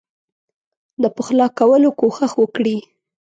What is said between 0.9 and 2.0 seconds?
د پخلا کولو